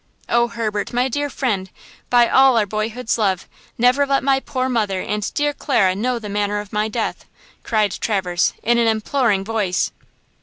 [0.27, 1.69] Oh, Herbert, my dear friend,
[2.09, 6.27] by all our boyhood's love, never let my poor mother and dear Clara know the
[6.27, 7.25] manner of my death!"
[7.61, 9.91] cried Traverse, in an imploring voice.